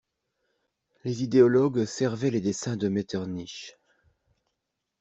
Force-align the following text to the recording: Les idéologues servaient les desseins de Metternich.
Les 1.03 1.21
idéologues 1.21 1.85
servaient 1.85 2.31
les 2.31 2.41
desseins 2.41 2.75
de 2.75 2.87
Metternich. 2.87 3.77